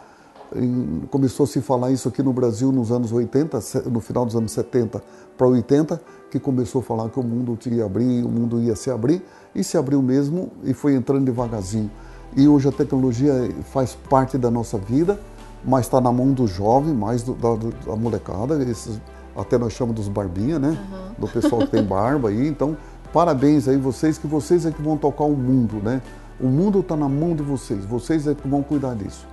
E 0.55 1.07
começou 1.11 1.45
a 1.45 1.47
se 1.47 1.61
falar 1.61 1.91
isso 1.91 2.09
aqui 2.09 2.23
no 2.23 2.33
Brasil 2.33 2.71
nos 2.73 2.91
anos 2.91 3.13
80, 3.13 3.61
no 3.91 4.01
final 4.01 4.25
dos 4.27 4.35
anos 4.35 4.53
70 4.53 5.03
para 5.37 5.47
80, 5.47 6.01
que 6.31 6.39
começou 6.39 6.81
a 6.81 6.85
falar 6.85 7.09
que 7.09 7.19
o 7.19 7.23
mundo 7.23 7.59
ia 7.67 7.85
abrir, 7.85 8.25
o 8.25 8.29
mundo 8.29 8.61
ia 8.61 8.77
se 8.77 8.91
abrir, 8.91 9.23
e 9.55 9.65
se 9.65 9.77
abriu 9.77 10.03
mesmo 10.03 10.51
e 10.63 10.75
foi 10.75 10.95
entrando 10.95 11.25
devagarzinho. 11.25 11.91
E 12.37 12.47
hoje 12.47 12.69
a 12.69 12.73
tecnologia 12.73 13.33
faz 13.65 13.95
parte 13.95 14.37
da 14.37 14.51
nossa 14.51 14.77
vida 14.77 15.19
mas 15.65 15.87
está 15.87 16.01
na 16.01 16.13
mão 16.13 16.33
do 16.33 16.47
jovem, 16.47 16.95
mais 16.95 17.23
do, 17.23 17.35
da, 17.35 17.55
da, 17.87 17.97
molecada, 17.97 18.63
esses, 18.63 19.01
até 19.37 19.59
nós 19.59 19.73
chamamos 19.73 19.97
dos 20.01 20.09
barbinha, 20.09 20.59
né? 20.59 20.69
Uhum. 20.69 21.15
Do 21.19 21.29
pessoal 21.29 21.63
que 21.63 21.69
tem 21.69 21.83
barba 21.85 22.29
aí. 22.29 22.47
Então, 22.47 22.77
parabéns 23.13 23.69
aí 23.69 23.77
vocês, 23.77 24.19
que 24.19 24.27
vocês 24.27 24.67
é 24.67 24.71
que 24.71 24.81
vão 24.81 24.97
tocar 24.97 25.25
o 25.25 25.37
mundo, 25.37 25.77
né? 25.83 26.01
O 26.41 26.47
mundo 26.47 26.81
está 26.81 26.97
na 26.97 27.09
mão 27.09 27.35
de 27.35 27.43
vocês, 27.43 27.85
vocês 27.85 28.27
é 28.27 28.35
que 28.35 28.47
vão 28.47 28.63
cuidar 28.63 28.95
disso. 28.95 29.27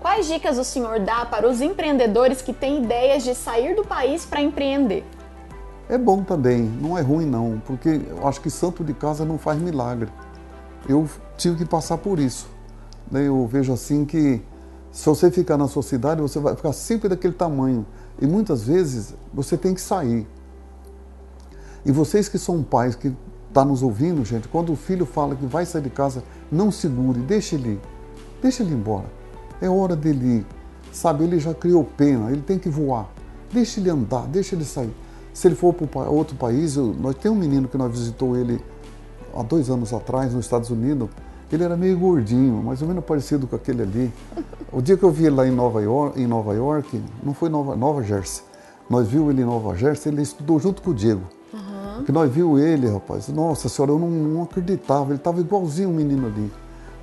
Quais 0.00 0.26
dicas 0.26 0.58
o 0.58 0.64
senhor 0.64 0.98
dá 1.00 1.26
para 1.26 1.48
os 1.48 1.60
empreendedores 1.60 2.42
que 2.42 2.52
têm 2.52 2.82
ideias 2.82 3.22
de 3.22 3.34
sair 3.34 3.76
do 3.76 3.84
país 3.84 4.24
para 4.24 4.40
empreender? 4.40 5.04
É 5.90 5.98
bom 5.98 6.22
também, 6.22 6.62
não 6.62 6.96
é 6.96 7.00
ruim 7.00 7.26
não, 7.26 7.60
porque 7.66 8.00
eu 8.08 8.28
acho 8.28 8.40
que 8.40 8.48
santo 8.48 8.84
de 8.84 8.94
casa 8.94 9.24
não 9.24 9.36
faz 9.36 9.60
milagre. 9.60 10.08
Eu 10.88 11.08
tive 11.36 11.56
que 11.56 11.64
passar 11.64 11.98
por 11.98 12.20
isso. 12.20 12.48
Né? 13.10 13.26
Eu 13.26 13.44
vejo 13.48 13.72
assim 13.72 14.04
que 14.04 14.40
se 14.92 15.04
você 15.06 15.32
ficar 15.32 15.56
na 15.56 15.66
sua 15.66 15.82
cidade, 15.82 16.20
você 16.20 16.38
vai 16.38 16.54
ficar 16.54 16.72
sempre 16.72 17.08
daquele 17.08 17.34
tamanho. 17.34 17.84
E 18.22 18.26
muitas 18.26 18.62
vezes 18.62 19.16
você 19.34 19.56
tem 19.56 19.74
que 19.74 19.80
sair. 19.80 20.28
E 21.84 21.90
vocês 21.90 22.28
que 22.28 22.38
são 22.38 22.62
pais, 22.62 22.94
que 22.94 23.08
estão 23.08 23.18
tá 23.52 23.64
nos 23.64 23.82
ouvindo, 23.82 24.24
gente, 24.24 24.46
quando 24.46 24.72
o 24.72 24.76
filho 24.76 25.04
fala 25.04 25.34
que 25.34 25.44
vai 25.44 25.66
sair 25.66 25.82
de 25.82 25.90
casa, 25.90 26.22
não 26.52 26.70
segure, 26.70 27.18
deixe 27.18 27.56
ele 27.56 27.70
ir. 27.70 27.80
Deixe 28.40 28.62
ele 28.62 28.70
ir 28.70 28.76
embora. 28.76 29.06
É 29.60 29.68
hora 29.68 29.96
dele 29.96 30.38
ir. 30.38 30.46
Sabe, 30.92 31.24
ele 31.24 31.40
já 31.40 31.52
criou 31.52 31.82
pena, 31.82 32.30
ele 32.30 32.42
tem 32.42 32.60
que 32.60 32.68
voar. 32.68 33.10
Deixe 33.52 33.80
ele 33.80 33.90
andar, 33.90 34.28
deixe 34.28 34.54
ele 34.54 34.64
sair. 34.64 34.94
Se 35.32 35.48
ele 35.48 35.54
for 35.54 35.72
para 35.72 36.10
outro 36.10 36.36
país, 36.36 36.76
eu, 36.76 36.94
nós 36.98 37.14
tem 37.14 37.30
um 37.30 37.34
menino 37.34 37.68
que 37.68 37.78
nós 37.78 37.90
visitou 37.90 38.36
ele 38.36 38.60
há 39.34 39.42
dois 39.42 39.70
anos 39.70 39.92
atrás 39.92 40.34
nos 40.34 40.44
Estados 40.44 40.70
Unidos. 40.70 41.08
Ele 41.52 41.64
era 41.64 41.76
meio 41.76 41.98
gordinho, 41.98 42.62
mais 42.62 42.80
ou 42.80 42.88
menos 42.88 43.04
parecido 43.04 43.46
com 43.46 43.56
aquele 43.56 43.82
ali. 43.82 44.12
O 44.72 44.80
dia 44.80 44.96
que 44.96 45.02
eu 45.02 45.10
vi 45.10 45.26
ele 45.26 45.34
lá 45.34 45.46
em 45.46 45.50
Nova 45.50 45.82
York, 45.82 46.20
em 46.20 46.26
Nova 46.26 46.54
York 46.54 47.02
não 47.22 47.34
foi 47.34 47.48
Nova, 47.48 47.74
Nova 47.74 48.02
Jersey. 48.02 48.44
Nós 48.88 49.08
vimos 49.08 49.30
ele 49.30 49.42
em 49.42 49.44
Nova 49.44 49.76
Jersey, 49.76 50.12
ele 50.12 50.22
estudou 50.22 50.60
junto 50.60 50.80
com 50.80 50.90
o 50.90 50.94
Diego. 50.94 51.22
Uhum. 51.52 52.04
Que 52.04 52.12
nós 52.12 52.30
vimos 52.30 52.60
ele, 52.60 52.88
rapaz. 52.88 53.28
Nossa 53.28 53.68
senhora, 53.68 53.92
eu 53.92 53.98
não, 53.98 54.10
não 54.10 54.42
acreditava. 54.42 55.10
Ele 55.10 55.16
estava 55.16 55.40
igualzinho 55.40 55.90
o 55.90 55.92
menino 55.92 56.26
ali. 56.26 56.52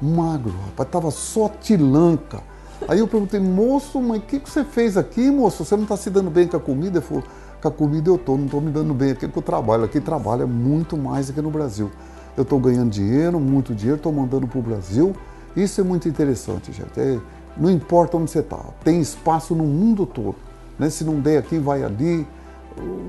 Magro, 0.01 0.53
rapaz, 0.65 0.88
estava 0.88 1.12
só 1.12 1.50
tilanca. 1.50 2.41
Aí 2.88 3.00
eu 3.00 3.07
perguntei, 3.07 3.39
moço, 3.39 4.00
mas 4.01 4.19
o 4.19 4.22
que, 4.25 4.39
que 4.39 4.50
você 4.50 4.63
fez 4.63 4.98
aqui, 4.98 5.31
moço? 5.31 5.65
Você 5.65 5.75
não 5.75 5.84
está 5.84 5.98
se 5.98 6.10
dando 6.10 6.29
bem 6.29 6.48
com 6.48 6.57
a 6.57 6.60
comida? 6.60 7.00
Ele 7.00 7.05
falou, 7.05 7.24
comida 7.71 8.09
eu 8.09 8.15
estou, 8.15 8.38
não 8.38 8.45
estou 8.45 8.62
me 8.62 8.71
dando 8.71 8.93
bem 8.93 9.12
aqui 9.12 9.27
com 9.27 9.39
o 9.39 9.43
trabalho. 9.43 9.83
Aqui 9.83 10.00
trabalha 10.00 10.45
muito 10.45 10.97
mais 10.97 11.29
que 11.29 11.41
no 11.41 11.51
Brasil 11.51 11.91
eu 12.36 12.43
estou 12.43 12.59
ganhando 12.59 12.91
dinheiro, 12.91 13.39
muito 13.39 13.74
dinheiro, 13.74 13.97
estou 13.97 14.12
mandando 14.12 14.47
para 14.47 14.59
o 14.59 14.62
Brasil. 14.62 15.15
Isso 15.55 15.81
é 15.81 15.83
muito 15.83 16.07
interessante, 16.07 16.71
gente. 16.71 17.00
É, 17.00 17.19
não 17.57 17.71
importa 17.71 18.15
onde 18.15 18.29
você 18.29 18.39
está, 18.39 18.59
tem 18.83 19.01
espaço 19.01 19.55
no 19.55 19.63
mundo 19.63 20.05
todo. 20.05 20.36
Né? 20.77 20.89
Se 20.89 21.03
não 21.03 21.19
der 21.19 21.39
aqui, 21.39 21.57
vai 21.57 21.83
ali. 21.83 22.27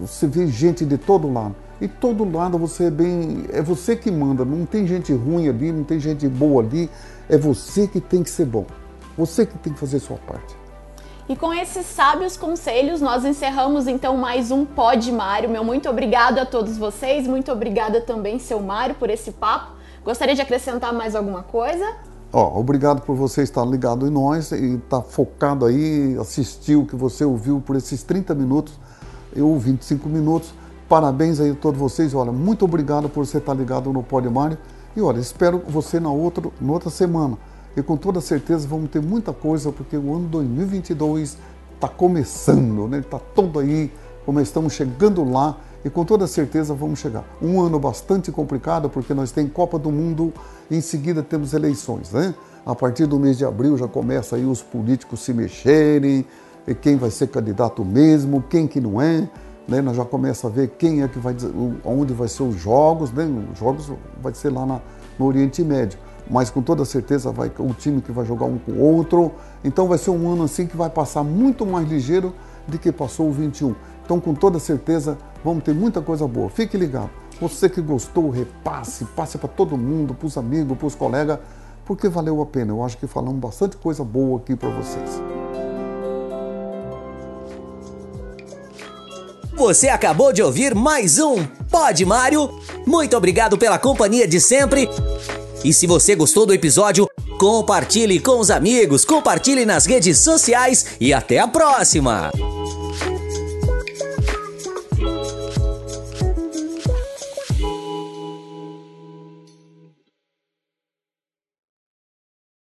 Você 0.01 0.27
vê 0.27 0.47
gente 0.47 0.85
de 0.85 0.97
todo 0.97 1.31
lado. 1.31 1.55
E 1.81 1.87
todo 1.87 2.25
lado 2.25 2.59
você 2.59 2.85
é 2.85 2.91
bem. 2.91 3.45
É 3.53 3.63
você 3.63 3.95
que 3.95 4.11
manda. 4.11 4.45
Não 4.45 4.65
tem 4.65 4.87
gente 4.87 5.13
ruim 5.13 5.49
ali, 5.49 5.71
não 5.71 5.85
tem 5.85 6.01
gente 6.01 6.27
boa 6.27 6.63
ali. 6.63 6.91
É 7.29 7.37
você 7.37 7.87
que 7.87 8.01
tem 8.01 8.23
que 8.23 8.31
ser 8.31 8.47
bom. 8.47 8.67
Você 9.17 9.45
que 9.45 9.59
tem 9.59 9.73
que 9.73 9.79
fazer 9.79 9.99
sua 9.99 10.17
parte. 10.17 10.57
E 11.29 11.37
com 11.37 11.53
esses 11.53 11.85
sábios 11.85 12.39
conselhos, 12.39 13.03
nós 13.03 13.23
encerramos 13.23 13.87
então 13.87 14.17
mais 14.17 14.51
um 14.51 14.65
Pod 14.65 15.13
Mário. 15.13 15.51
Meu 15.51 15.63
muito 15.63 15.87
obrigado 15.87 16.39
a 16.39 16.47
todos 16.47 16.79
vocês, 16.79 17.29
muito 17.29 17.53
obrigada 17.53 18.01
também, 18.01 18.39
seu 18.39 18.59
Mário, 18.61 18.95
por 18.95 19.11
esse 19.11 19.33
papo. 19.33 19.73
Gostaria 20.03 20.35
de 20.35 20.41
acrescentar 20.41 20.91
mais 20.95 21.15
alguma 21.15 21.43
coisa? 21.43 21.85
Ó, 22.33 22.59
obrigado 22.59 23.03
por 23.03 23.15
você 23.15 23.43
estar 23.43 23.63
ligado 23.67 24.07
em 24.07 24.11
nós 24.11 24.53
e 24.53 24.77
estar 24.77 25.01
tá 25.01 25.03
focado 25.03 25.67
aí, 25.67 26.17
assistir 26.19 26.77
o 26.77 26.87
que 26.87 26.97
você 26.97 27.27
ouviu 27.27 27.61
por 27.61 27.77
esses 27.77 28.03
30 28.03 28.35
minutos, 28.35 28.73
eu 29.37 29.55
25 29.59 30.09
minutos. 30.09 30.55
Parabéns 30.89 31.41
aí 31.41 31.51
a 31.51 31.55
todos 31.55 31.79
vocês. 31.79 32.15
Olha, 32.15 32.33
muito 32.33 32.65
obrigado 32.65 33.07
por 33.07 33.27
você 33.27 33.37
estar 33.37 33.53
ligado 33.53 33.93
no 33.93 34.03
Pod 34.03 34.27
Mário. 34.31 34.57
E 34.97 35.03
olha, 35.03 35.21
espero 35.21 35.63
você 35.69 36.01
na 36.01 36.11
outra, 36.11 36.51
na 36.59 36.73
outra 36.73 36.89
semana 36.89 37.37
e 37.79 37.83
com 37.83 37.97
toda 37.97 38.21
certeza 38.21 38.67
vamos 38.67 38.91
ter 38.91 39.01
muita 39.01 39.33
coisa, 39.33 39.71
porque 39.71 39.97
o 39.97 40.15
ano 40.15 40.27
2022 40.29 41.39
está 41.75 41.89
começando, 41.89 42.89
né? 42.89 42.99
Está 42.99 43.21
todo 43.21 43.61
aí, 43.61 43.93
como 44.27 44.41
estamos 44.41 44.73
chegando 44.73 45.23
lá 45.23 45.57
e 45.85 45.89
com 45.89 46.05
toda 46.05 46.27
certeza 46.27 46.75
vamos 46.75 46.99
chegar. 46.99 47.25
Um 47.41 47.61
ano 47.61 47.79
bastante 47.79 48.33
complicado, 48.33 48.91
porque 48.91 49.15
nós 49.15 49.31
temos 49.31 49.53
Copa 49.53 49.79
do 49.79 49.93
Mundo 49.93 50.33
e 50.69 50.77
em 50.77 50.81
seguida 50.81 51.23
temos 51.23 51.53
eleições, 51.53 52.13
né? 52.13 52.35
A 52.67 52.75
partir 52.75 53.07
do 53.07 53.17
mês 53.17 53.39
de 53.39 53.45
abril 53.45 53.79
já 53.79 53.87
começa 53.87 54.35
aí 54.35 54.45
os 54.45 54.61
políticos 54.61 55.21
se 55.21 55.33
mexerem, 55.33 56.27
quem 56.83 56.97
vai 56.97 57.13
ser 57.13 57.29
candidato 57.29 57.85
mesmo, 57.85 58.43
quem 58.51 58.67
que 58.67 58.81
não 58.81 59.01
é, 59.01 59.29
né? 59.69 59.81
Nós 59.81 59.97
já 59.97 60.05
começa 60.05 60.49
a 60.49 60.51
ver 60.51 60.71
quem 60.71 61.03
é 61.03 61.09
que 61.09 61.21
vai, 61.21 61.37
onde 61.85 62.13
vai 62.13 62.27
ser 62.27 62.43
os 62.43 62.57
jogos, 62.57 63.13
né? 63.13 63.25
Os 63.53 63.59
jogos 63.61 63.93
vai 64.21 64.35
ser 64.35 64.51
lá 64.51 64.67
na, 64.67 64.81
no 65.17 65.27
Oriente 65.27 65.63
Médio 65.63 66.08
mas 66.31 66.51
com 66.51 66.63
toda 66.63 66.85
certeza 66.85 67.31
vai 67.33 67.51
o 67.59 67.73
time 67.75 68.01
que 68.01 68.13
vai 68.13 68.25
jogar 68.25 68.47
um 68.47 68.59
com 68.59 68.73
o 68.73 68.81
outro. 68.81 69.33
Então 69.65 69.89
vai 69.89 69.99
ser 69.99 70.11
um 70.11 70.31
ano 70.31 70.45
assim 70.45 70.67
que 70.67 70.77
vai 70.77 70.91
passar 70.91 71.23
muito 71.23 71.65
mais 71.65 71.89
ligeiro 71.89 72.35
do 72.67 72.79
que 72.79 72.93
passou 72.93 73.29
o 73.29 73.33
21. 73.33 73.75
Então 74.05 74.21
com 74.21 74.35
toda 74.35 74.59
certeza 74.59 75.19
vamos 75.45 75.65
ter 75.65 75.75
muita 75.75 76.01
coisa 76.01 76.27
boa. 76.27 76.49
Fique 76.51 76.77
ligado. 76.77 77.11
Você 77.41 77.69
que 77.69 77.81
gostou, 77.81 78.31
repasse, 78.31 79.05
passe 79.05 79.39
para 79.39 79.49
todo 79.49 79.77
mundo, 79.77 80.13
para 80.13 80.27
os 80.27 80.37
amigos, 80.37 80.77
para 80.77 80.87
os 80.87 80.95
colegas, 80.95 81.39
porque 81.85 82.09
valeu 82.09 82.43
a 82.43 82.47
pena. 82.47 82.73
Eu 82.73 82.85
acho 82.85 82.99
que 82.99 83.07
falamos 83.07 83.41
bastante 83.41 83.77
coisa 83.77 84.03
boa 84.03 84.41
aqui 84.41 84.57
para 84.57 84.69
vocês. 84.71 85.23
Você 89.57 89.89
acabou 89.89 90.33
de 90.33 90.43
ouvir 90.43 90.75
mais 90.75 91.19
um 91.19 91.45
Pod 91.71 92.05
Mário. 92.05 92.49
Muito 92.87 93.17
obrigado 93.17 93.59
pela 93.59 93.79
companhia 93.79 94.27
de 94.27 94.41
sempre. 94.41 94.89
E 95.69 95.73
se 95.75 95.87
você 95.87 96.15
gostou 96.15 96.47
do 96.47 96.55
episódio, 96.55 97.07
compartilhe 97.39 98.19
com 98.19 98.41
os 98.41 98.51
amigos, 98.51 99.05
compartilhe 99.05 99.67
nas 99.67 99.85
redes 99.85 100.19
sociais 100.19 100.97
e 100.99 101.13
até 101.13 101.41
a 101.41 101.47
próxima! 101.47 102.33